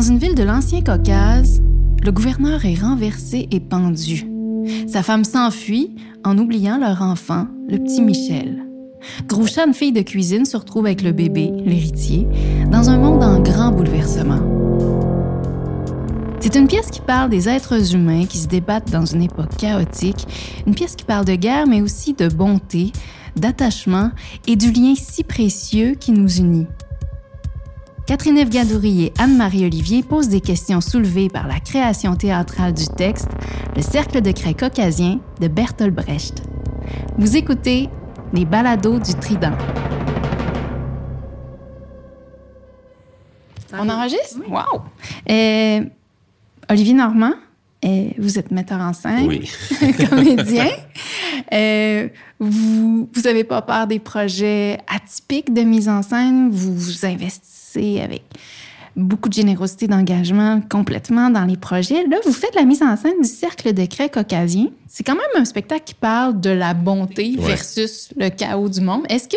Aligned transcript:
Dans 0.00 0.06
une 0.06 0.16
ville 0.16 0.34
de 0.34 0.44
l'ancien 0.44 0.80
Caucase, 0.80 1.60
le 2.02 2.10
gouverneur 2.10 2.64
est 2.64 2.80
renversé 2.80 3.46
et 3.50 3.60
pendu. 3.60 4.26
Sa 4.88 5.02
femme 5.02 5.24
s'enfuit 5.24 5.94
en 6.24 6.38
oubliant 6.38 6.78
leur 6.78 7.02
enfant, 7.02 7.46
le 7.68 7.76
petit 7.76 8.00
Michel. 8.00 8.64
Groucha, 9.26 9.70
fille 9.74 9.92
de 9.92 10.00
cuisine, 10.00 10.46
se 10.46 10.56
retrouve 10.56 10.86
avec 10.86 11.02
le 11.02 11.12
bébé, 11.12 11.52
l'héritier, 11.66 12.26
dans 12.72 12.88
un 12.88 12.96
monde 12.96 13.22
en 13.22 13.40
grand 13.40 13.72
bouleversement. 13.72 14.40
C'est 16.40 16.54
une 16.54 16.66
pièce 16.66 16.90
qui 16.90 17.02
parle 17.02 17.28
des 17.28 17.50
êtres 17.50 17.94
humains 17.94 18.24
qui 18.24 18.38
se 18.38 18.48
débattent 18.48 18.90
dans 18.90 19.04
une 19.04 19.24
époque 19.24 19.54
chaotique, 19.58 20.26
une 20.66 20.74
pièce 20.74 20.96
qui 20.96 21.04
parle 21.04 21.26
de 21.26 21.34
guerre, 21.34 21.66
mais 21.66 21.82
aussi 21.82 22.14
de 22.14 22.28
bonté, 22.28 22.92
d'attachement 23.36 24.12
et 24.46 24.56
du 24.56 24.72
lien 24.72 24.94
si 24.96 25.24
précieux 25.24 25.94
qui 25.94 26.12
nous 26.12 26.38
unit. 26.38 26.66
Catherine 28.10 28.38
Eve 28.38 28.48
Gadouri 28.48 29.04
et 29.04 29.12
Anne-Marie 29.20 29.64
Olivier 29.66 30.02
posent 30.02 30.28
des 30.28 30.40
questions 30.40 30.80
soulevées 30.80 31.28
par 31.28 31.46
la 31.46 31.60
création 31.60 32.16
théâtrale 32.16 32.72
du 32.72 32.88
texte 32.88 33.28
Le 33.76 33.82
cercle 33.82 34.20
de 34.20 34.32
craie 34.32 34.54
caucasien 34.54 35.20
de 35.40 35.46
Bertolt 35.46 35.94
Brecht. 35.94 36.42
Vous 37.18 37.36
écoutez 37.36 37.88
Les 38.32 38.44
balados 38.44 38.98
du 38.98 39.14
Trident. 39.14 39.56
On 43.74 43.88
enregistre? 43.88 44.40
Wow! 44.48 44.82
Euh, 45.30 45.84
Olivier 46.68 46.94
Normand, 46.94 47.34
euh, 47.84 48.08
vous 48.18 48.40
êtes 48.40 48.50
metteur 48.50 48.80
en 48.80 48.92
scène, 48.92 49.28
Oui. 49.28 49.48
comédien. 50.10 50.66
Euh, 51.52 52.08
vous 52.38 53.08
n'avez 53.24 53.44
pas 53.44 53.62
peur 53.62 53.86
des 53.86 53.98
projets 53.98 54.78
atypiques 54.88 55.52
de 55.52 55.62
mise 55.62 55.88
en 55.88 56.02
scène? 56.02 56.50
Vous 56.50 56.74
vous 56.74 57.04
investissez 57.06 58.00
avec 58.00 58.22
beaucoup 58.96 59.28
de 59.28 59.34
générosité 59.34 59.86
d'engagement 59.86 60.60
complètement 60.68 61.30
dans 61.30 61.44
les 61.44 61.56
projets. 61.56 62.04
Là, 62.08 62.18
vous 62.24 62.32
faites 62.32 62.54
la 62.54 62.64
mise 62.64 62.82
en 62.82 62.96
scène 62.96 63.20
du 63.22 63.28
Cercle 63.28 63.72
de 63.72 63.84
craie 63.86 64.08
caucasien. 64.10 64.66
C'est 64.88 65.04
quand 65.04 65.14
même 65.14 65.22
un 65.42 65.44
spectacle 65.44 65.84
qui 65.86 65.94
parle 65.94 66.40
de 66.40 66.50
la 66.50 66.74
bonté 66.74 67.36
Ouais. 67.38 67.46
versus 67.46 68.10
le 68.16 68.28
chaos 68.30 68.68
du 68.68 68.80
monde. 68.80 69.04
Est-ce 69.08 69.28
que 69.28 69.36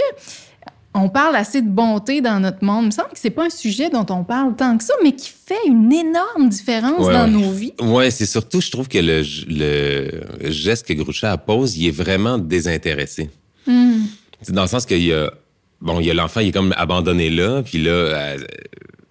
on 0.95 1.09
parle 1.09 1.35
assez 1.35 1.61
de 1.61 1.67
bonté 1.69 2.21
dans 2.21 2.39
notre 2.39 2.63
monde? 2.63 2.83
Il 2.83 2.87
me 2.87 2.91
semble 2.91 3.09
que 3.09 3.19
c'est 3.19 3.29
pas 3.29 3.45
un 3.45 3.49
sujet 3.49 3.89
dont 3.89 4.05
on 4.09 4.23
parle 4.23 4.55
tant 4.55 4.77
que 4.77 4.83
ça, 4.83 4.93
mais 5.03 5.13
qui 5.13 5.29
fait 5.29 5.65
une 5.67 5.91
énorme 5.91 6.49
différence 6.49 7.05
Ouais, 7.07 7.13
dans 7.13 7.25
ouais. 7.25 7.29
nos 7.31 7.51
vies. 7.51 7.73
Ouais, 7.81 8.11
c'est 8.11 8.25
surtout, 8.25 8.61
je 8.61 8.69
trouve 8.71 8.87
que 8.87 8.99
le, 8.99 9.23
le 9.47 10.51
geste 10.51 10.87
que 10.87 10.93
Groucha 10.93 11.35
pose, 11.37 11.77
il 11.77 11.87
est 11.87 11.91
vraiment 11.91 12.37
désintéressé. 12.37 13.29
C'est 13.65 14.51
Dans 14.53 14.63
le 14.63 14.67
sens 14.67 14.85
qu'il 14.85 15.03
y 15.03 15.13
a, 15.13 15.31
bon, 15.81 15.99
il 15.99 16.05
y 16.05 16.11
a 16.11 16.13
l'enfant, 16.13 16.41
il 16.41 16.49
est 16.49 16.51
comme 16.51 16.73
abandonné 16.77 17.29
là, 17.29 17.61
puis 17.63 17.77
là, 17.81 18.35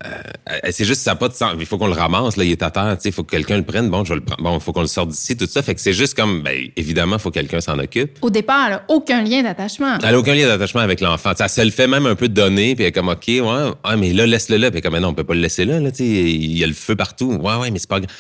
euh, 0.05 0.09
euh, 0.51 0.69
c'est 0.71 0.85
juste, 0.85 1.03
ça 1.03 1.13
n'a 1.13 1.17
pas 1.17 1.29
de 1.29 1.35
sens. 1.35 1.55
Il 1.59 1.67
faut 1.67 1.79
qu'on 1.79 1.87
le 1.87 1.93
ramasse, 1.93 2.37
là, 2.37 2.45
il 2.45 2.51
est 2.51 2.63
à 2.63 2.71
terre, 2.71 2.97
tu 2.97 3.03
sais, 3.03 3.09
il 3.11 3.13
faut 3.13 3.23
que 3.23 3.31
quelqu'un 3.31 3.57
le 3.57 3.63
prenne. 3.63 3.89
Bon, 3.89 4.05
je 4.05 4.11
vais 4.11 4.21
le 4.21 4.25
prendre. 4.25 4.43
Bon, 4.43 4.57
il 4.57 4.61
faut 4.61 4.73
qu'on 4.73 4.81
le 4.81 4.87
sorte 4.87 5.09
d'ici, 5.09 5.37
tout 5.37 5.47
ça. 5.47 5.63
Fait 5.63 5.75
que 5.75 5.81
c'est 5.81 5.93
juste 5.93 6.15
comme, 6.15 6.43
ben, 6.43 6.69
évidemment, 6.77 7.17
il 7.17 7.23
faut 7.23 7.31
que 7.31 7.39
quelqu'un 7.39 7.61
s'en 7.61 7.79
occupe. 7.79 8.19
Au 8.23 8.31
départ, 8.31 8.67
elle 8.67 8.73
a 8.75 8.85
aucun 8.89 9.23
lien 9.23 9.43
d'attachement. 9.43 9.99
Elle 10.03 10.13
n'a 10.13 10.19
aucun 10.19 10.35
lien 10.35 10.47
d'attachement 10.47 10.81
avec 10.81 11.01
l'enfant. 11.01 11.33
Ça 11.37 11.49
se 11.49 11.61
le 11.61 11.71
fait 11.71 11.87
même 11.87 12.07
un 12.07 12.15
peu 12.15 12.29
donner, 12.29 12.75
puis 12.75 12.85
elle 12.85 12.89
est 12.89 12.93
comme, 12.93 13.09
OK, 13.09 13.25
ouais, 13.29 13.41
ouais 13.43 13.97
mais 13.97 14.13
là, 14.13 14.27
laisse-le 14.27 14.57
là. 14.57 14.71
Puis 14.71 14.81
comme, 14.81 14.99
non, 14.99 15.09
on 15.09 15.15
peut 15.15 15.25
pas 15.25 15.35
le 15.35 15.41
laisser 15.41 15.65
là, 15.65 15.79
là, 15.79 15.91
tu 15.91 15.99
sais, 15.99 16.05
il 16.05 16.57
y 16.57 16.65
a 16.65 16.67
le 16.67 16.73
feu 16.75 16.97
partout. 16.97 17.33
Ouais, 17.33 17.57
ouais, 17.57 17.71
mais 17.71 17.79
c'est 17.79 17.89
pas 17.89 18.01
grave. 18.01 18.11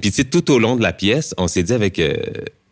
Puis, 0.00 0.10
tu 0.10 0.16
sais, 0.16 0.24
tout 0.24 0.50
au 0.50 0.58
long 0.58 0.76
de 0.76 0.82
la 0.82 0.92
pièce, 0.92 1.34
on 1.38 1.48
s'est 1.48 1.62
dit 1.62 1.72
avec, 1.72 1.98
euh, 1.98 2.16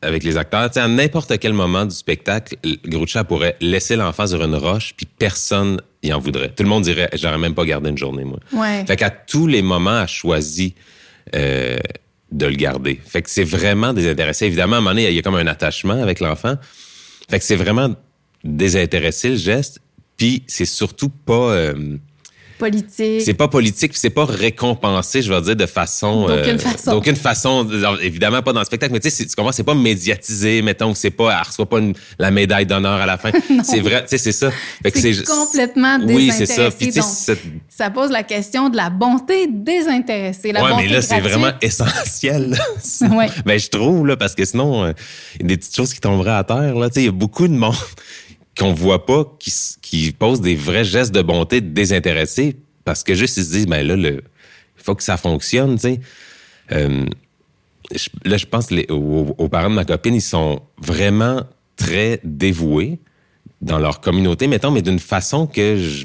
avec 0.03 0.25
les 0.25 0.37
acteurs, 0.37 0.69
tu 0.69 0.75
sais, 0.75 0.81
à 0.81 0.89
n'importe 0.89 1.39
quel 1.39 1.53
moment 1.53 1.85
du 1.85 1.95
spectacle, 1.95 2.57
Groucha 2.87 3.25
pourrait 3.25 3.57
laisser 3.61 3.97
l'enfant 3.97 4.27
sur 4.27 4.43
une 4.43 4.55
roche, 4.55 4.95
puis 4.97 5.07
personne 5.07 5.81
y 6.09 6.13
en 6.13 6.19
voudrait. 6.19 6.49
Tout 6.51 6.63
le 6.63 6.69
monde 6.69 6.85
dirait, 6.85 7.11
j'aurais 7.13 7.39
même 7.39 7.55
pas 7.55 7.65
gardé 7.65 7.91
une 7.91 7.99
journée, 7.99 8.25
moi. 8.25 8.39
Ouais. 8.53 8.85
Fait 8.87 8.97
qu'à 8.97 9.11
tous 9.11 9.47
les 9.47 9.63
moments, 9.63 9.99
elle 9.99 10.05
a 10.05 10.07
choisi 10.07 10.75
euh, 11.35 11.79
de 12.33 12.47
le 12.47 12.55
garder. 12.55 12.99
Fait 13.05 13.21
que 13.23 13.29
c'est 13.29 13.45
vraiment 13.45 13.93
désintéressé. 13.93 14.47
Évidemment, 14.47 14.77
à 14.77 14.79
un 14.79 14.81
moment 14.81 14.91
donné, 14.91 15.09
il 15.09 15.15
y 15.15 15.19
a 15.19 15.23
comme 15.23 15.35
un 15.35 15.47
attachement 15.47 16.03
avec 16.03 16.21
l'enfant. 16.21 16.55
Fait 17.29 17.39
que 17.39 17.45
c'est 17.45 17.57
vraiment 17.57 17.95
désintéressé, 18.45 19.31
le 19.31 19.37
geste. 19.37 19.81
Puis 20.17 20.43
c'est 20.47 20.65
surtout 20.65 21.11
pas... 21.11 21.53
euh, 21.53 21.97
Politique. 22.61 23.23
c'est 23.23 23.35
pas 23.35 23.49
politique, 23.49 23.91
puis 23.93 24.01
c'est 24.01 24.11
pas 24.11 24.25
récompensé, 24.25 25.23
je 25.23 25.33
veux 25.33 25.41
dire, 25.41 25.57
de 25.57 25.67
façon... 25.67 26.29
euh, 26.29 26.37
D'aucune 26.45 26.59
façon. 26.59 26.91
D'aucune 26.93 27.17
façon. 27.17 27.69
Évidemment, 28.01 28.43
pas 28.43 28.53
dans 28.53 28.61
le 28.61 28.67
spectacle, 28.67 28.93
mais 28.93 29.01
tu 29.01 29.11
sais, 29.11 29.27
tu 29.27 29.35
comprends, 29.35 29.51
c'est 29.53 29.65
pas 29.65 29.75
médiatisé, 29.75 30.63
mettons, 30.63 30.95
c'est 30.95 31.11
pas... 31.11 31.33
Elle 31.41 31.47
reçoit 31.49 31.67
pas 31.69 31.79
une- 31.81 31.95
la 32.19 32.31
médaille 32.31 32.67
d'honneur 32.67 33.01
à 33.01 33.07
la 33.07 33.19
fin. 33.19 33.31
c'est 33.65 33.81
vrai, 33.81 34.03
tu 34.03 34.11
sais, 34.11 34.19
c'est 34.19 34.33
ça. 34.33 34.51
C'est 34.95 35.25
complètement 35.27 35.99
Oui, 36.07 36.31
c'est 36.33 36.47
ça. 36.47 36.71
Puis 36.71 36.93
donc, 36.93 37.05
ça 37.69 37.91
pose 37.91 38.11
la 38.11 38.23
question 38.23 38.69
de 38.69 38.77
la 38.77 38.91
bonté 38.91 39.47
désintéressée. 39.49 40.53
La 40.53 40.63
ouais, 40.65 40.71
bonté 40.71 40.83
mais 40.85 40.89
là, 40.93 41.03
c'est 41.03 41.21
vraiment 41.21 41.53
essentiel. 41.61 42.57
Ouais. 43.11 43.29
Ben, 43.47 43.59
je 43.59 43.69
trouve, 43.69 44.07
là, 44.07 44.17
parce 44.17 44.35
que 44.35 44.45
sinon, 44.45 44.85
euh, 44.85 44.93
il 45.37 45.43
y 45.43 45.45
a 45.45 45.49
des 45.49 45.57
petites 45.57 45.75
choses 45.75 45.93
qui 45.95 46.01
tomberaient 46.01 46.31
à 46.37 46.45
terre, 46.45 46.75
là. 46.75 46.89
Tu 46.89 46.95
sais, 46.95 47.01
il 47.03 47.07
y 47.07 47.09
a 47.09 47.13
beaucoup 47.13 47.49
de 47.49 47.53
monde 47.53 47.75
qu'on 48.61 48.75
voit 48.75 49.07
pas 49.07 49.25
qui, 49.39 49.51
qui 49.81 50.13
posent 50.13 50.43
des 50.43 50.55
vrais 50.55 50.85
gestes 50.85 51.15
de 51.15 51.23
bonté 51.23 51.63
désintéressés 51.63 52.57
parce 52.85 53.03
que 53.03 53.15
juste 53.15 53.39
ils 53.39 53.45
se 53.45 53.51
disent, 53.53 53.67
ben 53.67 53.87
là, 53.87 53.95
il 53.97 54.21
faut 54.77 54.95
que 54.95 55.03
ça 55.03 55.17
fonctionne, 55.17 55.77
tu 55.77 55.81
sais. 55.81 56.01
Euh, 56.73 57.07
là, 58.25 58.37
je 58.37 58.45
pense 58.45 58.71
les, 58.71 58.87
aux, 58.91 59.49
parents 59.49 59.71
de 59.71 59.75
ma 59.75 59.85
copine, 59.87 60.15
ils 60.15 60.21
sont 60.21 60.61
vraiment 60.79 61.43
très 61.77 62.21
dévoués 62.23 62.99
dans 63.63 63.79
leur 63.79 64.01
communauté, 64.01 64.47
mettons, 64.47 64.71
mais 64.71 64.83
d'une 64.83 64.99
façon 64.99 65.47
que 65.47 65.77
je, 65.77 66.05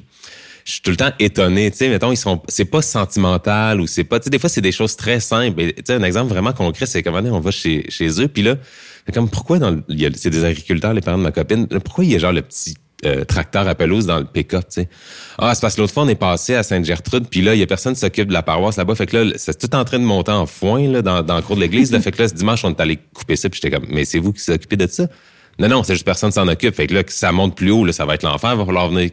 je 0.63 0.71
suis 0.71 0.81
tout 0.81 0.91
le 0.91 0.97
temps 0.97 1.11
étonné, 1.19 1.69
tu 1.71 1.77
sais, 1.77 1.89
mettons, 1.89 2.11
ils 2.11 2.17
sont, 2.17 2.41
c'est 2.47 2.65
pas 2.65 2.81
sentimental 2.81 3.81
ou 3.81 3.87
c'est 3.87 4.05
pas, 4.05 4.19
tu 4.19 4.25
sais, 4.25 4.29
des 4.29 4.39
fois, 4.39 4.49
c'est 4.49 4.61
des 4.61 4.71
choses 4.71 4.95
très 4.95 5.19
simples. 5.19 5.73
Tu 5.73 5.83
sais, 5.85 5.93
un 5.93 6.03
exemple 6.03 6.29
vraiment 6.29 6.53
concret, 6.53 6.85
c'est 6.85 7.03
comment 7.03 7.19
on 7.19 7.39
va 7.41 7.51
chez, 7.51 7.85
chez 7.89 8.21
eux, 8.21 8.27
puis 8.29 8.43
là, 8.43 8.55
comme, 9.13 9.29
pourquoi 9.29 9.59
dans, 9.59 9.71
le- 9.71 9.83
il 9.89 9.99
y 10.01 10.05
a, 10.05 10.09
c'est 10.15 10.29
des 10.29 10.43
agriculteurs, 10.45 10.93
les 10.93 11.01
parents 11.01 11.17
de 11.17 11.23
ma 11.23 11.31
copine, 11.31 11.67
pourquoi 11.67 12.03
il 12.05 12.11
y 12.11 12.15
a 12.15 12.19
genre 12.19 12.31
le 12.31 12.41
petit 12.41 12.75
euh, 13.05 13.23
tracteur 13.25 13.67
à 13.67 13.75
pelouse 13.75 14.05
dans 14.05 14.17
le 14.19 14.25
pick-up, 14.25 14.63
tu 14.69 14.81
sais? 14.81 14.89
Ah, 15.37 15.53
c'est 15.53 15.61
parce 15.61 15.75
que 15.75 15.81
l'autre 15.81 15.93
fois, 15.93 16.03
on 16.03 16.07
est 16.07 16.15
passé 16.15 16.55
à 16.55 16.63
Sainte-Gertrude, 16.63 17.25
puis 17.29 17.41
là, 17.41 17.53
il 17.53 17.59
y 17.59 17.63
a 17.63 17.67
personne 17.67 17.93
qui 17.93 17.99
s'occupe 17.99 18.29
de 18.29 18.33
la 18.33 18.41
paroisse 18.41 18.77
là-bas, 18.77 18.95
fait 18.95 19.05
que 19.05 19.17
là, 19.17 19.33
c'est 19.35 19.57
tout 19.59 19.75
en 19.75 19.83
train 19.85 19.99
de 19.99 20.05
monter 20.05 20.31
en 20.31 20.45
foin, 20.45 20.87
là, 20.87 21.01
dans, 21.01 21.21
dans 21.21 21.35
le 21.35 21.41
cours 21.41 21.55
de 21.57 21.61
l'église, 21.61 21.91
là, 21.91 21.99
fait 22.01 22.11
que 22.11 22.21
là, 22.23 22.27
ce 22.29 22.33
dimanche, 22.33 22.63
on 22.65 22.69
est 22.71 22.79
allé 22.79 22.97
couper 23.13 23.35
ça, 23.35 23.49
puis 23.49 23.59
j'étais 23.61 23.75
comme, 23.75 23.87
mais 23.89 24.05
c'est 24.05 24.19
vous 24.19 24.33
qui 24.33 24.41
vous 24.47 24.53
occupez 24.53 24.77
de 24.77 24.87
ça? 24.87 25.07
Non, 25.59 25.67
non, 25.69 25.83
c'est 25.83 25.93
juste 25.93 26.05
personne 26.05 26.31
s'en 26.31 26.47
occupe. 26.49 26.75
Fait 26.75 26.85
que 26.85 26.93
là, 26.93 27.03
que 27.03 27.13
ça 27.13 27.31
monte 27.31 27.55
plus 27.55 27.71
haut, 27.71 27.85
là, 27.85 27.93
ça 27.93 28.05
va 28.05 28.15
être 28.15 28.23
l'enfer, 28.23 28.51
il 28.53 28.57
va 28.57 28.65
falloir 28.65 28.89
venir. 28.89 29.03
Là, 29.03 29.09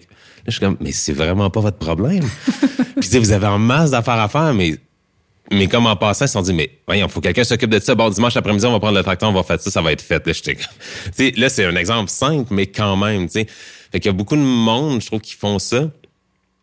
je 0.49 0.51
suis 0.51 0.61
comme, 0.61 0.77
mais 0.81 0.91
c'est 0.91 1.13
vraiment 1.13 1.51
pas 1.51 1.61
votre 1.61 1.77
problème. 1.79 2.25
Puis, 2.57 3.03
tu 3.03 3.03
sais, 3.09 3.19
vous 3.21 3.31
avez 3.31 3.47
en 3.47 3.59
masse 3.61 3.93
d'affaires 3.93 4.19
à 4.19 4.29
faire, 4.29 4.53
mais, 4.53 4.77
mais 5.51 5.67
comme 5.67 5.87
en 5.87 5.97
passant, 5.97 6.25
ils 6.25 6.29
se 6.29 6.33
sont 6.33 6.43
dit, 6.43 6.53
mais 6.53 6.71
voyons, 6.87 7.09
faut 7.09 7.21
que 7.21 7.27
quelqu'un 7.27 7.45
s'occupe 7.45 7.71
de 7.71 7.81
ça. 7.81 7.95
Bon, 7.95 8.09
dimanche 8.09 8.37
après-midi, 8.37 8.65
on 8.65 8.73
va 8.73 8.81
prendre 8.81 8.97
le 8.97 9.03
tracteur, 9.03 9.29
on 9.29 9.33
va 9.33 9.43
faire 9.43 9.61
ça, 9.61 9.71
ça 9.71 9.83
va 9.83 9.93
être 9.93 10.03
fait. 10.03 10.25
Là, 10.27 10.33
là, 11.37 11.49
c'est 11.49 11.65
un 11.65 11.77
exemple 11.77 12.11
simple, 12.11 12.55
mais 12.55 12.67
quand 12.67 12.97
même, 12.97 13.27
tu 13.27 13.33
sais. 13.41 13.47
Fait 13.91 14.01
qu'il 14.01 14.07
y 14.07 14.15
a 14.15 14.17
beaucoup 14.17 14.37
de 14.37 14.43
monde, 14.43 15.03
je 15.03 15.07
trouve, 15.07 15.21
qui 15.21 15.35
font 15.35 15.59
ça. 15.59 15.91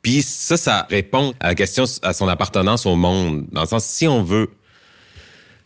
Puis 0.01 0.21
ça, 0.21 0.57
ça 0.57 0.87
répond 0.89 1.33
à 1.39 1.49
la 1.49 1.55
question 1.55 1.83
à 2.01 2.13
son 2.13 2.27
appartenance 2.27 2.85
au 2.85 2.95
monde. 2.95 3.45
Dans 3.51 3.61
le 3.61 3.67
sens, 3.67 3.85
si 3.85 4.07
on 4.07 4.23
veut 4.23 4.49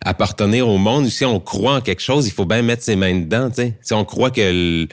appartenir 0.03 0.68
au 0.68 0.78
monde, 0.78 1.07
si 1.07 1.24
on 1.24 1.40
croit 1.40 1.75
en 1.75 1.81
quelque 1.81 2.01
chose, 2.01 2.28
il 2.28 2.31
faut 2.31 2.45
bien 2.45 2.62
mettre 2.62 2.84
ses 2.84 2.95
mains 2.95 3.18
dedans, 3.18 3.50
tu 3.50 3.57
sais. 3.57 3.78
Si 3.81 3.94
on 3.94 4.03
croit 4.03 4.31
que 4.31 4.41
le, 4.41 4.88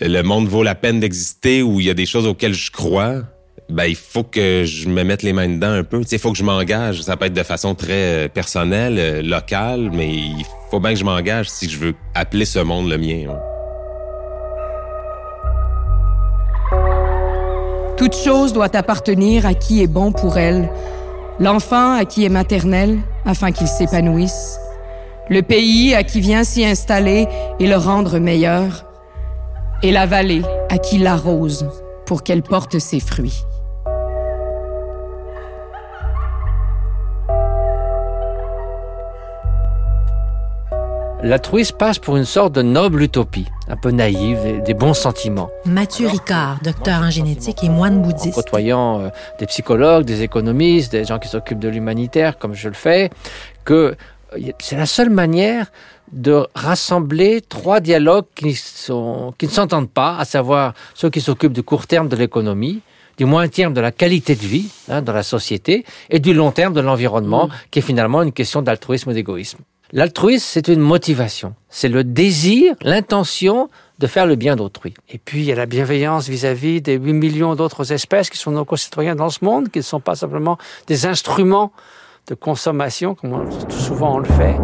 le 0.00 0.22
monde 0.22 0.46
vaut 0.46 0.62
la 0.62 0.74
peine 0.74 1.00
d'exister 1.00 1.62
ou 1.62 1.80
il 1.80 1.86
y 1.86 1.90
a 1.90 1.94
des 1.94 2.06
choses 2.06 2.26
auxquelles 2.26 2.54
je 2.54 2.70
crois, 2.70 3.22
ben 3.68 3.84
il 3.84 3.96
faut 3.96 4.24
que 4.24 4.64
je 4.64 4.88
me 4.88 5.02
mette 5.04 5.22
les 5.22 5.32
mains 5.32 5.48
dedans 5.48 5.70
un 5.72 5.84
peu. 5.84 6.02
Il 6.10 6.18
faut 6.18 6.32
que 6.32 6.38
je 6.38 6.44
m'engage. 6.44 7.02
Ça 7.02 7.16
peut 7.16 7.26
être 7.26 7.32
de 7.32 7.42
façon 7.42 7.74
très 7.74 8.24
euh, 8.24 8.28
personnelle, 8.28 8.96
euh, 8.98 9.22
locale, 9.22 9.90
mais 9.92 10.08
il 10.12 10.44
faut 10.70 10.80
bien 10.80 10.92
que 10.92 10.98
je 10.98 11.04
m'engage 11.04 11.48
si 11.48 11.68
je 11.68 11.78
veux 11.78 11.94
appeler 12.14 12.44
ce 12.44 12.58
monde 12.58 12.88
le 12.88 12.98
mien. 12.98 13.28
ouais. 13.28 13.54
Toute 17.96 18.16
chose 18.16 18.52
doit 18.52 18.74
appartenir 18.76 19.46
à 19.46 19.54
qui 19.54 19.82
est 19.82 19.86
bon 19.86 20.10
pour 20.10 20.36
elle, 20.36 20.68
l'enfant 21.38 21.94
à 21.94 22.04
qui 22.04 22.24
est 22.24 22.28
maternel, 22.28 22.98
afin 23.24 23.52
qu'il 23.52 23.68
s'épanouisse, 23.68 24.58
le 25.30 25.42
pays 25.42 25.94
à 25.94 26.02
qui 26.02 26.20
vient 26.20 26.42
s'y 26.44 26.66
installer 26.66 27.28
et 27.60 27.66
le 27.66 27.76
rendre 27.76 28.18
meilleur, 28.18 28.84
et 29.82 29.92
la 29.92 30.06
vallée 30.06 30.42
à 30.70 30.78
qui 30.78 30.98
l'arrose 30.98 31.66
pour 32.06 32.22
qu'elle 32.22 32.42
porte 32.42 32.78
ses 32.78 33.00
fruits. 33.00 33.44
L'altruisme 41.24 41.78
passe 41.78 41.98
pour 41.98 42.18
une 42.18 42.26
sorte 42.26 42.52
de 42.52 42.60
noble 42.60 43.00
utopie, 43.00 43.46
un 43.68 43.76
peu 43.76 43.90
naïve, 43.90 44.44
et 44.44 44.60
des 44.60 44.74
bons 44.74 44.92
sentiments. 44.92 45.48
Mathieu 45.64 46.06
Ricard, 46.06 46.58
docteur 46.62 47.00
en 47.00 47.08
génétique 47.08 47.64
et 47.64 47.70
moine 47.70 47.96
En 47.96 48.00
bouddhiste. 48.02 48.34
côtoyant 48.34 49.00
euh, 49.00 49.08
des 49.38 49.46
psychologues, 49.46 50.04
des 50.04 50.20
économistes, 50.20 50.92
des 50.92 51.06
gens 51.06 51.18
qui 51.18 51.28
s'occupent 51.28 51.60
de 51.60 51.70
l'humanitaire, 51.70 52.36
comme 52.36 52.52
je 52.52 52.68
le 52.68 52.74
fais, 52.74 53.08
que 53.64 53.96
euh, 54.34 54.52
c'est 54.58 54.76
la 54.76 54.84
seule 54.84 55.08
manière 55.08 55.72
de 56.12 56.46
rassembler 56.54 57.40
trois 57.40 57.80
dialogues 57.80 58.26
qui, 58.34 58.54
sont, 58.54 59.34
qui 59.38 59.46
ne 59.46 59.50
s'entendent 59.50 59.90
pas, 59.90 60.16
à 60.16 60.24
savoir 60.24 60.74
ceux 60.94 61.10
qui 61.10 61.20
s'occupent 61.20 61.52
du 61.52 61.62
court 61.62 61.86
terme 61.86 62.08
de 62.08 62.16
l'économie, 62.16 62.80
du 63.16 63.24
moyen 63.24 63.48
terme 63.48 63.74
de 63.74 63.80
la 63.80 63.92
qualité 63.92 64.34
de 64.34 64.40
vie 64.40 64.68
hein, 64.88 65.02
dans 65.02 65.12
la 65.12 65.22
société 65.22 65.84
et 66.10 66.18
du 66.18 66.34
long 66.34 66.50
terme 66.50 66.74
de 66.74 66.80
l'environnement, 66.80 67.48
qui 67.70 67.78
est 67.78 67.82
finalement 67.82 68.22
une 68.22 68.32
question 68.32 68.62
d'altruisme 68.62 69.10
et 69.10 69.14
d'égoïsme. 69.14 69.58
L'altruisme, 69.92 70.44
c'est 70.48 70.68
une 70.68 70.80
motivation, 70.80 71.54
c'est 71.68 71.88
le 71.88 72.02
désir, 72.02 72.74
l'intention 72.82 73.68
de 74.00 74.06
faire 74.08 74.26
le 74.26 74.34
bien 74.34 74.56
d'autrui. 74.56 74.94
Et 75.08 75.18
puis, 75.18 75.40
il 75.40 75.44
y 75.44 75.52
a 75.52 75.54
la 75.54 75.66
bienveillance 75.66 76.28
vis-à-vis 76.28 76.80
des 76.80 76.94
8 76.94 77.12
millions 77.12 77.54
d'autres 77.54 77.92
espèces 77.92 78.28
qui 78.28 78.38
sont 78.38 78.50
nos 78.50 78.64
concitoyens 78.64 79.14
dans 79.14 79.30
ce 79.30 79.44
monde, 79.44 79.70
qui 79.70 79.78
ne 79.78 79.84
sont 79.84 80.00
pas 80.00 80.16
simplement 80.16 80.58
des 80.88 81.06
instruments 81.06 81.70
de 82.26 82.34
consommation, 82.34 83.14
comme 83.14 83.48
souvent 83.70 84.16
on 84.16 84.18
le 84.18 84.24
fait. 84.24 84.56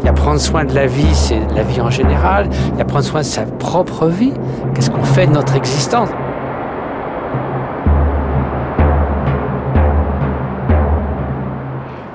Il 0.00 0.06
y 0.06 0.08
a 0.08 0.12
prendre 0.12 0.40
soin 0.40 0.64
de 0.64 0.74
la 0.74 0.86
vie, 0.86 1.14
c'est 1.14 1.40
la 1.54 1.62
vie 1.62 1.80
en 1.80 1.90
général. 1.90 2.48
Il 2.72 2.78
y 2.78 2.80
a 2.80 2.84
prendre 2.84 3.04
soin 3.04 3.20
de 3.20 3.26
sa 3.26 3.42
propre 3.42 4.06
vie. 4.06 4.32
Qu'est-ce 4.74 4.90
qu'on 4.90 5.04
fait 5.04 5.26
de 5.26 5.32
notre 5.32 5.56
existence? 5.56 6.08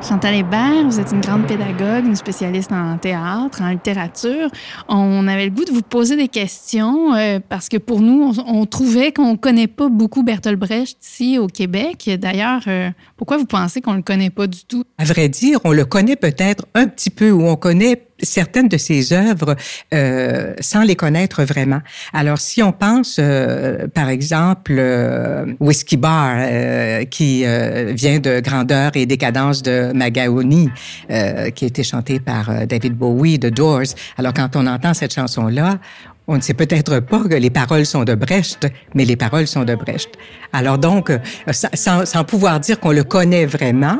Chantal 0.07 0.35
Hébert, 0.35 0.85
vous 0.85 0.99
êtes 0.99 1.11
une 1.11 1.21
grande 1.21 1.47
pédagogue, 1.47 2.05
une 2.05 2.15
spécialiste 2.15 2.71
en 2.71 2.99
théâtre, 2.99 3.63
en 3.63 3.69
littérature. 3.69 4.49
On 4.87 5.27
avait 5.27 5.45
le 5.45 5.51
goût 5.51 5.65
de 5.65 5.71
vous 5.71 5.81
poser 5.81 6.15
des 6.15 6.27
questions 6.27 7.15
euh, 7.15 7.39
parce 7.49 7.69
que 7.69 7.77
pour 7.77 8.01
nous, 8.01 8.33
on, 8.45 8.67
trouvait 8.67 9.11
qu'on 9.11 9.31
ne 9.31 9.37
connaît 9.37 9.65
pas 9.65 9.89
beaucoup 9.89 10.21
Bertolt 10.21 10.59
Brecht 10.59 10.97
ici 11.03 11.39
au 11.39 11.47
Québec. 11.47 12.07
D'ailleurs, 12.19 12.61
euh, 12.67 12.91
pourquoi 13.17 13.37
vous 13.37 13.45
pensez 13.45 13.81
qu'on 13.81 13.93
ne 13.93 13.97
le 13.97 14.03
connaît 14.03 14.29
pas 14.29 14.45
du 14.45 14.63
tout? 14.65 14.83
À 14.99 15.05
vrai 15.05 15.27
dire, 15.27 15.59
on 15.63 15.71
le 15.71 15.85
connaît 15.85 16.15
peut-être 16.15 16.67
un 16.75 16.85
petit 16.85 17.09
peu 17.09 17.31
ou 17.31 17.41
on 17.47 17.55
connaît 17.55 17.95
certaines 18.21 18.67
de 18.67 18.77
ses 18.77 19.13
œuvres 19.13 19.55
euh, 19.93 20.53
sans 20.59 20.83
les 20.83 20.95
connaître 20.95 21.43
vraiment. 21.43 21.81
Alors, 22.13 22.37
si 22.37 22.63
on 22.63 22.71
pense, 22.71 23.17
euh, 23.19 23.87
par 23.87 24.09
exemple, 24.09 24.75
euh, 24.77 25.45
Whiskey 25.59 25.97
Bar, 25.97 26.35
euh, 26.37 27.03
qui 27.05 27.45
vient 27.45 28.19
de 28.19 28.39
Grandeur 28.39 28.91
et 28.95 29.05
Décadence 29.05 29.61
de 29.61 29.91
Magaoni, 29.93 30.69
qui 31.07 31.13
a 31.13 31.47
été 31.47 31.83
chanté 31.83 32.19
par 32.19 32.65
David 32.67 32.93
Bowie 32.95 33.39
de 33.39 33.49
Doors. 33.49 33.93
Alors, 34.17 34.33
quand 34.33 34.55
on 34.55 34.67
entend 34.67 34.93
cette 34.93 35.13
chanson-là, 35.13 35.79
on 36.27 36.37
ne 36.37 36.41
sait 36.41 36.53
peut-être 36.53 36.99
pas 36.99 37.23
que 37.23 37.35
les 37.35 37.49
paroles 37.49 37.85
sont 37.85 38.03
de 38.03 38.15
Brecht, 38.15 38.67
mais 38.93 39.05
les 39.05 39.15
paroles 39.15 39.47
sont 39.47 39.63
de 39.63 39.75
Brecht. 39.75 40.09
Alors 40.53 40.77
donc, 40.77 41.11
sans, 41.51 42.05
sans 42.05 42.23
pouvoir 42.23 42.59
dire 42.59 42.79
qu'on 42.79 42.91
le 42.91 43.03
connaît 43.03 43.45
vraiment, 43.45 43.99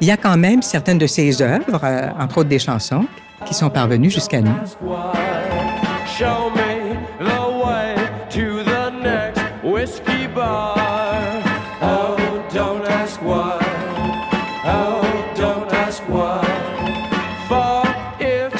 il 0.00 0.08
y 0.08 0.10
a 0.10 0.16
quand 0.16 0.38
même 0.38 0.62
certaines 0.62 0.98
de 0.98 1.06
ses 1.06 1.42
œuvres, 1.42 1.84
entre 2.18 2.38
autres 2.38 2.48
des 2.48 2.58
chansons, 2.58 3.06
qui 3.46 3.54
sont 3.54 3.70
parvenus 3.70 4.12
jusqu'à 4.12 4.40
nous. 4.40 4.54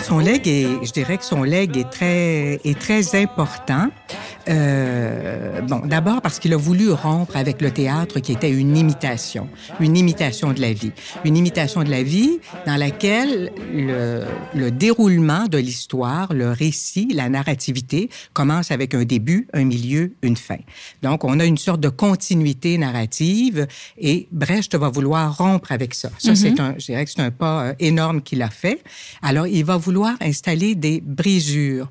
Son 0.03 0.19
legs 0.19 0.49
est, 0.49 0.85
je 0.85 0.93
dirais 0.93 1.19
que 1.19 1.25
son 1.25 1.43
legs 1.45 1.77
est 1.77 1.91
très, 1.91 2.55
est 2.65 2.79
très 2.79 3.15
important. 3.15 3.89
Euh, 4.51 5.61
bon, 5.63 5.81
d'abord 5.87 6.21
parce 6.23 6.39
qu'il 6.39 6.53
a 6.53 6.57
voulu 6.57 6.91
rompre 6.91 7.37
avec 7.37 7.61
le 7.61 7.71
théâtre 7.71 8.19
qui 8.21 8.33
était 8.33 8.51
une 8.51 8.77
imitation, 8.77 9.49
une 9.79 9.97
imitation 9.97 10.53
de 10.53 10.61
la 10.61 10.73
vie, 10.73 10.93
une 11.25 11.37
imitation 11.37 11.85
de 11.85 11.91
la 11.91 12.03
vie 12.03 12.41
dans 12.67 12.77
laquelle 12.77 13.53
le, 13.73 14.25
le 14.55 14.71
déroulement 14.71 15.47
de 15.47 15.59
l'histoire, 15.59 16.33
le 16.33 16.51
récit, 16.51 17.13
la 17.15 17.29
narrativité 17.29 18.11
commence 18.33 18.71
avec 18.71 18.95
un 18.95 19.05
début, 19.05 19.47
un 19.53 19.65
milieu, 19.65 20.15
une 20.23 20.37
fin. 20.37 20.59
Donc, 21.03 21.25
on 21.25 21.39
a 21.39 21.45
une 21.45 21.59
sorte 21.59 21.81
de 21.81 21.89
continuité 21.89 22.77
narrative 22.77 23.69
et 23.99 24.27
Brecht 24.33 24.75
va 24.75 24.89
vouloir 24.89 25.37
rompre 25.37 25.71
avec 25.71 25.95
ça. 25.95 26.11
Ça, 26.19 26.35
c'est 26.35 26.51
mm-hmm. 26.51 26.61
un, 26.61 26.75
je 26.79 26.87
dirais 26.87 27.05
que 27.05 27.11
c'est 27.11 27.21
un 27.21 27.31
pas 27.31 27.63
euh, 27.63 27.75
énorme 27.79 28.21
qu'il 28.23 28.43
a 28.43 28.51
fait. 28.51 28.83
Alors, 29.23 29.47
il 29.47 29.65
va 29.65 29.77
vouloir 29.77 30.15
installer 30.21 30.75
des 30.75 31.01
brisures 31.01 31.89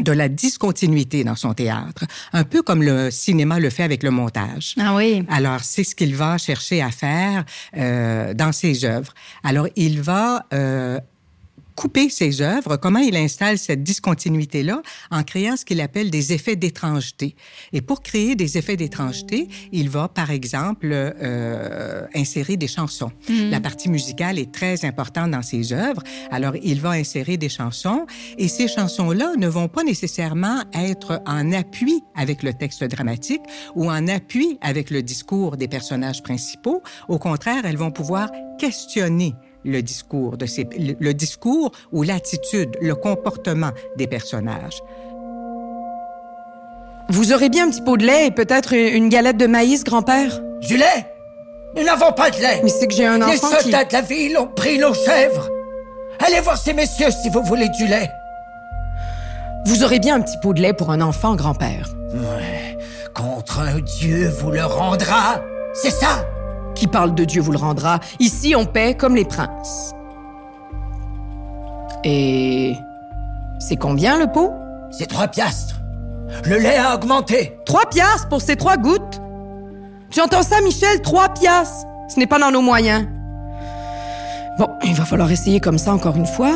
de 0.00 0.12
la 0.12 0.28
discontinuité 0.28 1.24
dans 1.24 1.36
son 1.36 1.54
théâtre, 1.54 2.04
un 2.32 2.44
peu 2.44 2.62
comme 2.62 2.82
le 2.82 3.10
cinéma 3.10 3.58
le 3.58 3.70
fait 3.70 3.82
avec 3.82 4.02
le 4.02 4.10
montage. 4.10 4.74
Ah 4.78 4.94
oui. 4.94 5.24
Alors 5.28 5.60
c'est 5.60 5.84
ce 5.84 5.94
qu'il 5.94 6.14
va 6.14 6.38
chercher 6.38 6.82
à 6.82 6.90
faire 6.90 7.44
euh, 7.76 8.34
dans 8.34 8.52
ses 8.52 8.84
œuvres. 8.84 9.12
Alors 9.42 9.68
il 9.76 10.00
va 10.00 10.46
euh, 10.52 11.00
couper 11.76 12.08
ses 12.08 12.40
œuvres, 12.40 12.76
comment 12.76 12.98
il 12.98 13.16
installe 13.16 13.58
cette 13.58 13.82
discontinuité-là 13.82 14.82
en 15.10 15.22
créant 15.22 15.56
ce 15.56 15.64
qu'il 15.64 15.80
appelle 15.80 16.10
des 16.10 16.32
effets 16.32 16.56
d'étrangeté. 16.56 17.36
Et 17.72 17.82
pour 17.82 18.02
créer 18.02 18.34
des 18.34 18.58
effets 18.58 18.76
d'étrangeté, 18.76 19.48
il 19.72 19.90
va, 19.90 20.08
par 20.08 20.30
exemple, 20.30 20.88
euh, 20.90 22.06
insérer 22.14 22.56
des 22.56 22.66
chansons. 22.66 23.12
Mm. 23.28 23.50
La 23.50 23.60
partie 23.60 23.90
musicale 23.90 24.38
est 24.38 24.52
très 24.52 24.84
importante 24.84 25.30
dans 25.30 25.42
ses 25.42 25.72
œuvres. 25.72 26.02
Alors, 26.30 26.54
il 26.62 26.80
va 26.80 26.90
insérer 26.90 27.36
des 27.36 27.50
chansons 27.50 28.06
et 28.38 28.48
ces 28.48 28.68
chansons-là 28.68 29.34
ne 29.36 29.46
vont 29.46 29.68
pas 29.68 29.84
nécessairement 29.84 30.62
être 30.72 31.22
en 31.26 31.52
appui 31.52 32.02
avec 32.14 32.42
le 32.42 32.54
texte 32.54 32.82
dramatique 32.84 33.42
ou 33.74 33.90
en 33.90 34.08
appui 34.08 34.58
avec 34.62 34.90
le 34.90 35.02
discours 35.02 35.56
des 35.56 35.68
personnages 35.68 36.22
principaux. 36.22 36.82
Au 37.08 37.18
contraire, 37.18 37.66
elles 37.66 37.76
vont 37.76 37.90
pouvoir 37.90 38.30
questionner 38.58 39.34
le 39.66 39.82
discours, 39.82 40.36
de 40.36 40.46
ces, 40.46 40.66
le, 40.78 41.12
discours 41.12 41.72
ou 41.92 42.02
l'attitude, 42.02 42.76
le 42.80 42.94
comportement 42.94 43.70
des 43.96 44.06
personnages. 44.06 44.82
Vous 47.08 47.32
aurez 47.32 47.48
bien 47.48 47.66
un 47.66 47.70
petit 47.70 47.82
pot 47.82 47.96
de 47.96 48.06
lait 48.06 48.26
et 48.26 48.30
peut-être 48.30 48.72
une 48.74 49.08
galette 49.08 49.36
de 49.36 49.46
maïs, 49.46 49.84
grand-père? 49.84 50.40
Du 50.60 50.76
lait? 50.76 51.06
Nous 51.76 51.84
n'avons 51.84 52.12
pas 52.12 52.30
de 52.30 52.36
lait. 52.36 52.60
Mais 52.62 52.70
c'est 52.70 52.86
que 52.86 52.94
j'ai 52.94 53.06
un 53.06 53.20
enfant 53.20 53.30
Les 53.30 53.62
soldats 53.62 53.84
de 53.84 53.92
la 53.92 54.00
ville 54.00 54.38
ont 54.38 54.48
pris 54.48 54.78
nos 54.78 54.94
chèvres. 54.94 55.48
Allez 56.24 56.40
voir 56.40 56.56
ces 56.56 56.72
messieurs 56.72 57.10
si 57.10 57.28
vous 57.28 57.42
voulez 57.42 57.68
du 57.68 57.86
lait. 57.86 58.10
Vous 59.66 59.84
aurez 59.84 59.98
bien 59.98 60.16
un 60.16 60.20
petit 60.20 60.38
pot 60.42 60.52
de 60.52 60.62
lait 60.62 60.72
pour 60.72 60.90
un 60.90 61.00
enfant, 61.00 61.36
grand-père. 61.36 61.90
Ouais. 62.14 62.78
Contre 63.14 63.60
un 63.60 63.80
dieu 63.80 64.28
vous 64.28 64.50
le 64.50 64.64
rendra. 64.64 65.40
C'est 65.74 65.90
ça? 65.90 66.24
Qui 66.76 66.86
parle 66.86 67.14
de 67.14 67.24
Dieu 67.24 67.40
vous 67.40 67.52
le 67.52 67.58
rendra. 67.58 68.00
Ici, 68.20 68.54
on 68.54 68.66
paie 68.66 68.94
comme 68.94 69.16
les 69.16 69.24
princes. 69.24 69.94
Et... 72.04 72.76
C'est 73.58 73.76
combien 73.76 74.18
le 74.18 74.30
pot? 74.30 74.52
C'est 74.90 75.06
trois 75.06 75.26
piastres. 75.26 75.80
Le 76.44 76.58
lait 76.58 76.76
a 76.76 76.94
augmenté. 76.94 77.56
Trois 77.64 77.86
piastres 77.86 78.28
pour 78.28 78.42
ces 78.42 78.56
trois 78.56 78.76
gouttes? 78.76 79.20
Tu 80.10 80.20
entends 80.20 80.42
ça, 80.42 80.60
Michel 80.60 81.00
Trois 81.02 81.30
piastres 81.30 81.86
Ce 82.08 82.18
n'est 82.18 82.26
pas 82.26 82.38
dans 82.38 82.50
nos 82.50 82.60
moyens. 82.60 83.06
Bon, 84.58 84.68
il 84.84 84.94
va 84.94 85.04
falloir 85.04 85.30
essayer 85.30 85.60
comme 85.60 85.78
ça 85.78 85.92
encore 85.92 86.16
une 86.16 86.26
fois. 86.26 86.54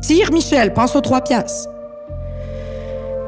Tire, 0.00 0.32
Michel, 0.32 0.72
pense 0.72 0.94
aux 0.94 1.00
trois 1.00 1.20
piastres. 1.20 1.68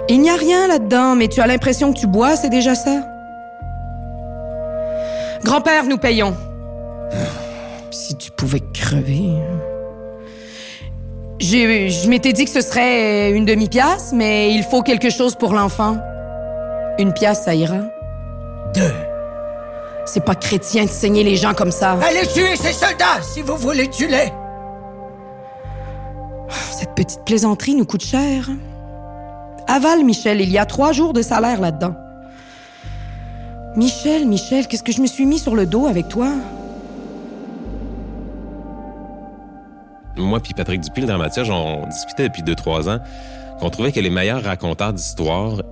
Il 0.08 0.20
n'y 0.20 0.30
a 0.30 0.36
rien 0.36 0.68
là-dedans, 0.68 1.16
mais 1.16 1.26
tu 1.26 1.40
as 1.40 1.46
l'impression 1.46 1.92
que 1.92 1.98
tu 1.98 2.06
bois, 2.06 2.36
c'est 2.36 2.50
déjà 2.50 2.74
ça? 2.74 3.02
Grand-père, 5.46 5.84
nous 5.84 5.96
payons. 5.96 6.36
Si 7.92 8.16
tu 8.16 8.30
pouvais 8.32 8.60
crever. 8.74 9.30
Je 11.40 12.08
m'étais 12.08 12.32
dit 12.32 12.44
que 12.44 12.50
ce 12.50 12.60
serait 12.60 13.30
une 13.30 13.44
demi-pièce, 13.44 14.10
mais 14.12 14.52
il 14.52 14.64
faut 14.64 14.82
quelque 14.82 15.08
chose 15.08 15.34
pour 15.36 15.54
l'enfant. 15.54 15.96
Une 16.98 17.12
pièce, 17.12 17.44
ça 17.44 17.54
ira. 17.54 17.78
Deux. 18.74 18.92
C'est 20.04 20.24
pas 20.24 20.34
chrétien 20.34 20.84
de 20.84 20.90
saigner 20.90 21.22
les 21.22 21.36
gens 21.36 21.54
comme 21.54 21.72
ça. 21.72 21.96
Allez 22.02 22.26
tuer 22.26 22.56
ces 22.56 22.72
soldats 22.72 23.22
si 23.22 23.40
vous 23.40 23.56
voulez 23.56 23.88
tuer. 23.88 24.32
Cette 26.72 26.94
petite 26.94 27.24
plaisanterie 27.24 27.76
nous 27.76 27.86
coûte 27.86 28.04
cher. 28.04 28.48
Aval, 29.68 30.04
Michel, 30.04 30.40
il 30.40 30.50
y 30.50 30.58
a 30.58 30.66
trois 30.66 30.92
jours 30.92 31.12
de 31.12 31.22
salaire 31.22 31.60
là-dedans. 31.60 31.94
Michel, 33.76 34.26
Michel, 34.26 34.66
qu'est-ce 34.66 34.82
que 34.82 34.92
je 34.92 35.02
me 35.02 35.06
suis 35.06 35.26
mis 35.26 35.38
sur 35.38 35.54
le 35.54 35.66
dos 35.66 35.86
avec 35.86 36.08
toi? 36.08 36.32
Moi 40.16 40.40
puis 40.40 40.54
Patrick 40.54 40.80
Dupuis, 40.80 41.02
le 41.02 41.08
dramaturge, 41.08 41.50
on 41.50 41.86
discutait 41.86 42.28
depuis 42.28 42.42
deux, 42.42 42.54
trois 42.54 42.88
ans 42.88 43.00
qu'on 43.60 43.68
trouvait 43.68 43.92
que 43.92 44.00
les 44.00 44.08
meilleurs 44.08 44.42
raconteurs 44.42 44.94
d'histoires, 44.94 45.62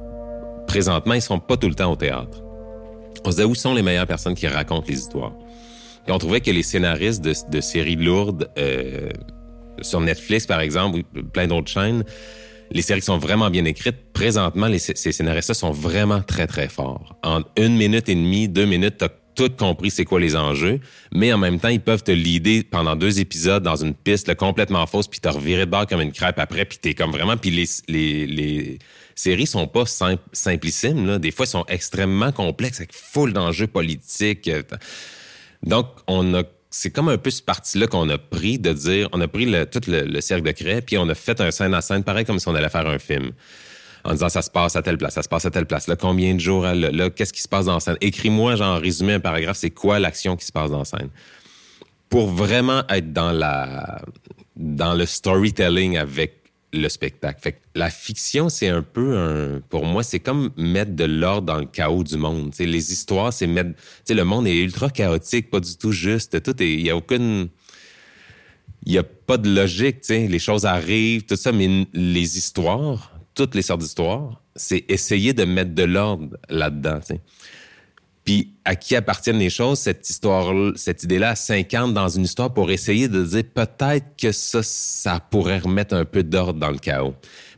présentement, 0.67 1.15
ils 1.15 1.23
sont 1.23 1.39
pas 1.39 1.57
tout 1.57 1.69
le 1.69 1.75
temps 1.75 1.93
au 1.93 1.97
théâtre. 1.97 2.43
On 3.25 3.31
se 3.31 3.37
disait 3.37 3.45
où 3.45 3.55
sont 3.55 3.73
les 3.73 3.83
meilleures 3.83 4.07
personnes 4.07 4.35
qui 4.35 4.47
racontent 4.49 4.85
les 4.87 4.99
histoires? 4.99 5.33
Et 6.07 6.13
on 6.13 6.19
trouvait 6.19 6.43
que 6.43 6.51
les 6.51 6.63
scénaristes 6.63 7.25
de, 7.25 7.61
séries 7.63 7.97
lourdes, 7.97 8.51
euh, 8.59 9.09
sur 9.81 10.03
Netflix 10.03 10.47
par 10.47 10.61
exemple, 10.61 10.99
ou 10.99 11.23
plein 11.23 11.47
d'autres 11.47 11.71
chaînes, 11.71 12.05
les 12.75 12.83
séries 12.83 13.01
sont 13.01 13.19
vraiment 13.19 13.49
bien 13.49 13.65
écrites. 13.65 14.13
Présentement, 14.13 14.67
les, 14.67 14.79
ces 14.81 15.13
scénaristes 15.13 15.55
sont 15.55 15.71
vraiment 15.71 16.21
très, 16.21 16.47
très 16.47 16.69
forts. 16.69 17.17
En 17.23 17.43
une 17.57 17.77
minute 17.77 18.09
et 18.09 18.15
demie, 18.15 18.49
deux 18.49 18.67
minutes, 18.67 18.97
t'as 18.99 19.09
tout 19.35 19.51
compris 19.51 19.91
c'est 19.91 20.05
quoi 20.05 20.21
les 20.21 20.37
enjeux, 20.37 20.81
mais 21.13 21.33
en 21.33 21.39
même 21.39 21.59
temps, 21.59 21.69
ils 21.69 21.81
peuvent 21.81 22.05
te 22.05 22.13
leader 22.13 22.63
pendant 22.71 22.95
deux 22.95 23.19
épisodes 23.19 23.63
dans 23.63 23.77
une 23.77 23.95
piste 23.95 24.35
complètement 24.37 24.87
fausse, 24.87 25.09
puis 25.09 25.19
te 25.21 25.29
revirer 25.29 25.67
de 25.67 25.71
bord 25.71 25.87
comme 25.87 26.01
une 26.01 26.13
crêpe 26.13 26.39
après, 26.39 26.65
puis 26.65 26.79
t'es 26.79 26.95
comme 26.95 27.11
vraiment... 27.11 27.37
Puis 27.37 27.51
les, 27.51 27.67
les, 27.89 28.27
les 28.27 28.79
séries 29.15 29.47
sont 29.47 29.67
pas 29.67 29.87
simp 29.87 30.21
simplissimes, 30.33 31.19
des 31.19 31.31
fois, 31.31 31.47
elles 31.47 31.51
sont 31.51 31.65
extrêmement 31.69 32.33
complexes, 32.33 32.79
avec 32.79 32.93
full 32.93 33.33
d'enjeux 33.33 33.67
politiques. 33.67 34.51
Donc, 35.65 35.87
on 36.07 36.35
a 36.35 36.43
c'est 36.77 36.91
comme 36.91 37.09
un 37.09 37.19
peu 37.19 37.31
ce 37.31 37.41
parti-là 37.41 37.87
qu'on 37.87 38.09
a 38.09 38.19
pris 38.19 38.59
de 38.59 38.73
dire, 38.73 39.09
on 39.13 39.21
a 39.21 39.29
pris 39.29 39.47
tout 39.71 39.81
le, 39.87 40.21
cercle 40.21 40.45
de 40.45 40.51
craie, 40.51 40.83
puis 40.83 40.99
on 40.99 41.09
a 41.09 41.15
fait 41.15 41.41
un 41.41 41.53
scène 41.53 41.73
à 41.73 41.81
scène 41.81 42.03
pareil 42.03 42.25
comme 42.25 42.41
si 42.41 42.49
on 42.49 42.55
allait 42.57 42.69
faire 42.69 42.89
un 42.89 42.99
film. 42.99 43.31
En 44.03 44.11
disant, 44.11 44.29
ça 44.29 44.43
se 44.43 44.51
passe 44.51 44.75
à 44.75 44.83
telle 44.83 44.99
place, 44.99 45.15
ça 45.15 45.23
se 45.23 45.29
passe 45.29 45.45
à 45.45 45.53
telle 45.53 45.67
place. 45.67 45.87
Là, 45.87 45.95
combien 45.95 46.35
de 46.35 46.41
jours, 46.41 46.65
là, 46.65 47.11
qu'est-ce 47.11 47.33
qui 47.33 47.43
se 47.43 47.49
passe 47.49 47.67
dans 47.67 47.79
scène? 47.79 47.97
Écris-moi, 48.01 48.57
genre, 48.57 48.77
en 48.77 48.81
résumé 48.81 49.13
un 49.13 49.21
paragraphe, 49.21 49.57
c'est 49.57 49.71
quoi 49.71 50.01
l'action 50.01 50.37
qui 50.37 50.47
se 50.47 50.51
passe 50.51 50.73
dans 50.73 50.83
scène? 50.83 51.11
Pour 52.09 52.27
vraiment 52.27 52.83
être 52.89 53.13
dans 53.13 54.95
le 54.95 55.07
storytelling 55.07 55.97
avec 55.97 56.44
le 56.75 56.89
spectacle. 56.89 57.55
La 57.75 57.91
fiction, 57.91 58.49
c'est 58.49 58.69
un 58.69 58.83
peu 58.83 59.17
un, 59.17 59.61
pour 59.69 59.85
moi, 59.85 60.03
c'est 60.03 60.21
comme 60.21 60.51
mettre 60.57 60.93
de 60.93 61.05
l'ordre 61.05 61.47
dans 61.47 61.59
le 61.59 61.67
chaos 61.67 62.03
du 62.05 62.17
monde. 62.17 62.53
Les 62.59 62.93
histoires, 62.93 63.33
c'est 63.33 63.47
mettre, 63.47 63.71
le 64.09 64.23
monde 64.23 64.47
est 64.47 64.57
ultra 64.57 64.91
chaotique, 64.91 65.51
pas 65.51 65.61
du 65.61 65.77
tout 65.77 65.93
juste. 65.93 66.43
Tout 66.43 66.61
il 66.61 66.81
y 66.81 66.91
a 66.91 66.97
aucune, 66.97 67.49
il 68.85 68.93
y 68.93 68.99
a 68.99 69.05
pas 69.05 69.39
de 69.39 69.55
logique. 69.55 70.07
Les 70.09 70.39
choses 70.39 70.67
arrivent, 70.67 71.25
tout 71.25 71.37
ça, 71.37 71.53
mais 71.53 71.87
les 71.93 72.39
histoires, 72.39 73.13
toutes 73.35 73.55
les 73.55 73.63
sortes 73.63 73.81
d'histoires, 73.81 74.43
c'est 74.57 74.85
essayer 74.89 75.33
de 75.33 75.45
mettre 75.45 75.75
de 75.75 75.85
l'ordre 75.85 76.37
là-dedans. 76.49 77.01
Puis 78.25 78.55
à 78.65 78.75
qui 78.75 78.97
appartiennent 78.97 79.39
les 79.39 79.51
choses, 79.51 79.79
cette 79.79 80.09
histoire, 80.09 80.53
cette 80.77 81.03
idée-là 81.03 81.37
s'incarne 81.37 81.93
dans 81.93 82.09
une 82.09 82.25
histoire 82.25 82.53
pour 82.53 82.71
essayer 82.71 83.07
de 83.09 83.23
dire 83.23 83.45
peut-être 83.55 84.17
que 84.17 84.33
ça, 84.33 84.63
ça 84.63 85.21
pourrait 85.21 85.59
remettre 85.59 85.95
un 85.95 86.07
peu 86.07 86.23
d'ordre 86.23 86.59
dans 86.59 86.71
le 86.71 86.79
chaos. 86.79 87.15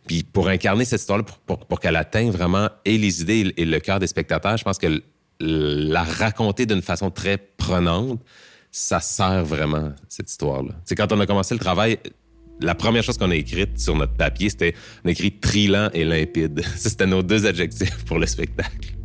Puis 0.08 0.24
pour 0.24 0.48
incarner 0.48 0.84
cette 0.84 1.00
histoire-là, 1.00 1.24
pour, 1.24 1.58
pour, 1.58 1.80
qu'elle 1.80 1.96
atteigne 1.96 2.30
vraiment 2.30 2.68
et 2.84 2.98
les 2.98 3.22
idées 3.22 3.52
et 3.56 3.64
le 3.64 3.78
cœur 3.78 4.00
des 4.00 4.08
spectateurs, 4.08 4.56
je 4.56 4.64
pense 4.64 4.78
que 4.78 5.02
la 5.38 6.02
raconter 6.02 6.66
d'une 6.66 6.82
façon 6.82 7.10
très 7.10 7.38
prenante, 7.38 8.20
ça 8.72 9.00
sert 9.00 9.44
vraiment, 9.44 9.92
cette 10.08 10.30
histoire-là. 10.30 10.72
C'est 10.84 10.96
quand 10.96 11.12
on 11.12 11.20
a 11.20 11.26
commencé 11.26 11.54
le 11.54 11.60
travail, 11.60 11.98
la 12.60 12.74
première 12.74 13.02
chose 13.02 13.18
qu'on 13.18 13.30
a 13.30 13.36
écrite 13.36 13.78
sur 13.78 13.94
notre 13.94 14.14
papier, 14.14 14.50
c'était 14.50 14.74
on 15.04 15.08
a 15.08 15.12
écrit 15.12 15.32
trilant 15.32 15.90
et 15.92 16.04
limpide. 16.04 16.62
C'était 16.76 17.06
nos 17.06 17.22
deux 17.22 17.46
adjectifs 17.46 18.04
pour 18.04 18.18
le 18.18 18.26
spectacle. 18.26 18.95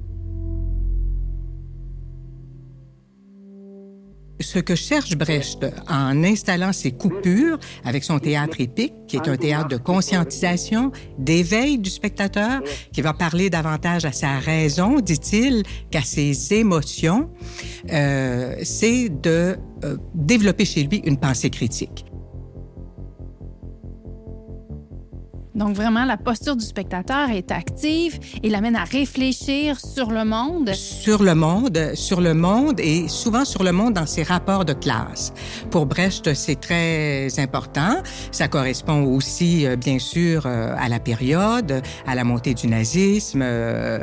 Ce 4.42 4.60
que 4.60 4.76
cherche 4.76 5.16
Brecht 5.16 5.66
en 5.88 6.24
installant 6.24 6.74
ses 6.74 6.92
coupures 6.92 7.58
avec 7.84 8.04
son 8.04 8.20
théâtre 8.20 8.60
épique, 8.60 8.94
qui 9.08 9.18
est 9.18 9.28
un 9.28 9.38
théâtre 9.38 9.68
de 9.68 9.78
conscientisation, 9.78 10.92
d'éveil 11.18 11.78
du 11.78 11.90
spectateur, 11.90 12.62
qui 12.94 13.02
va 13.02 13.14
parler 13.14 13.50
davantage 13.50 14.06
à 14.06 14.12
sa 14.12 14.40
raison, 14.40 15.00
dit-il, 15.00 15.64
qu'à 15.90 16.02
ses 16.02 16.54
émotions, 16.54 17.30
euh, 17.92 18.56
c'est 18.64 19.10
de 19.10 19.58
euh, 19.84 19.98
développer 20.14 20.66
chez 20.66 20.84
lui 20.84 21.02
une 21.06 21.18
pensée 21.18 21.50
critique. 21.50 22.06
Donc 25.62 25.76
vraiment, 25.76 26.06
la 26.06 26.18
posture 26.18 26.56
du 26.56 26.66
spectateur 26.66 27.30
est 27.30 27.52
active 27.52 28.20
et 28.42 28.50
l'amène 28.50 28.76
à 28.76 28.84
réfléchir 28.84 29.80
sur 29.80 30.10
le 30.10 30.26
monde. 30.26 30.74
Sur 30.74 31.22
le 31.22 31.36
monde, 31.36 31.92
sur 31.94 32.20
le 32.20 32.34
monde 32.34 32.80
et 32.80 33.08
souvent 33.08 33.46
sur 33.46 33.62
le 33.62 33.72
monde 33.72 33.94
dans 33.94 34.08
ses 34.08 34.24
rapports 34.24 34.66
de 34.66 34.74
classe. 34.74 35.32
Pour 35.70 35.86
Brecht, 35.86 36.34
c'est 36.34 36.60
très 36.60 37.28
important. 37.40 38.02
Ça 38.32 38.48
correspond 38.48 39.04
aussi, 39.04 39.68
euh, 39.68 39.76
bien 39.76 40.00
sûr, 40.00 40.48
euh, 40.48 40.74
à 40.80 40.90
la 40.90 41.00
période, 41.00 41.84
à 42.08 42.16
la 42.16 42.24
montée 42.24 42.56
du 42.56 42.66
nazisme, 42.66 43.42
euh, 43.44 44.00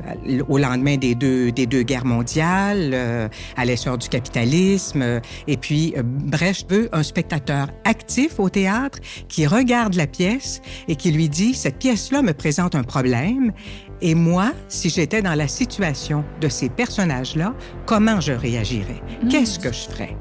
au 0.49 0.59
lendemain 0.59 0.97
des 0.97 1.17
deux, 1.17 1.51
des 1.51 1.67
deux 1.67 1.83
guerres 1.83 2.07
mondiales, 2.07 3.29
à 3.57 3.65
l'essor 3.65 3.99
du 3.99 4.09
capitalisme. 4.09 5.21
Et 5.49 5.57
puis, 5.57 5.93
Brecht 6.05 6.71
veut 6.71 6.89
un 6.93 7.03
spectateur 7.03 7.67
actif 7.85 8.39
au 8.39 8.49
théâtre 8.49 9.01
qui 9.29 9.45
regarde 9.49 9.95
la 9.95 10.07
pièce 10.07 10.61
et 10.87 10.95
qui 10.95 11.11
lui 11.11 11.29
dit 11.29 11.48
cette 11.55 11.79
pièce-là 11.79 12.23
me 12.23 12.33
présente 12.33 12.75
un 12.75 12.83
problème, 12.83 13.53
et 14.01 14.15
moi, 14.15 14.53
si 14.69 14.91
j'étais 14.91 15.23
dans 15.23 15.35
la 15.35 15.49
situation 15.49 16.25
de 16.41 16.49
ces 16.49 16.69
personnages-là, 16.69 17.55
comment 17.87 18.21
je 18.21 18.33
réagirais? 18.33 19.03
Hmm. 19.23 19.29
Qu'est-ce 19.29 19.59
que 19.59 19.73
je 19.73 19.89
ferais? 19.89 20.17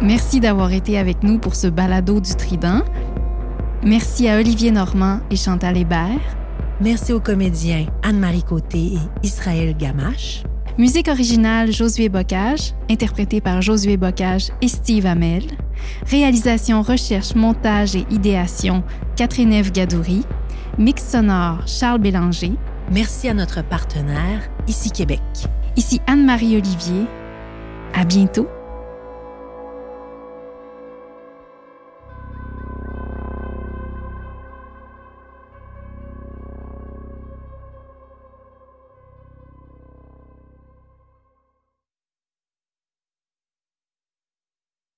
Merci 0.00 0.40
d'avoir 0.40 0.72
été 0.72 0.96
avec 0.96 1.22
nous 1.22 1.38
pour 1.38 1.56
ce 1.56 1.66
balado 1.66 2.20
du 2.20 2.34
Trident. 2.34 2.82
Merci 3.84 4.28
à 4.28 4.38
Olivier 4.38 4.70
Normand 4.70 5.20
et 5.30 5.36
Chantal 5.36 5.76
Hébert. 5.76 6.20
Merci 6.80 7.12
aux 7.12 7.20
comédiens 7.20 7.86
Anne-Marie 8.04 8.44
Côté 8.44 8.78
et 8.78 9.26
Israël 9.26 9.76
Gamache. 9.76 10.44
Musique 10.78 11.08
originale 11.08 11.72
Josué 11.72 12.08
Bocage, 12.08 12.72
interprété 12.88 13.40
par 13.40 13.60
Josué 13.60 13.96
Bocage 13.96 14.50
et 14.62 14.68
Steve 14.68 15.06
Hamel. 15.06 15.42
Réalisation, 16.06 16.82
recherche, 16.82 17.34
montage 17.34 17.96
et 17.96 18.06
idéation 18.10 18.82
Catherine 19.16 19.52
Eve 19.52 19.72
Gadouri. 19.72 20.24
Mix 20.78 21.04
sonore 21.04 21.66
Charles 21.66 22.00
Bélanger. 22.00 22.52
Merci 22.90 23.28
à 23.28 23.34
notre 23.34 23.62
partenaire, 23.62 24.48
Ici 24.66 24.90
Québec. 24.90 25.20
Ici 25.76 26.00
Anne-Marie 26.06 26.56
Olivier. 26.56 27.06
À 27.94 28.04
bientôt. 28.04 28.48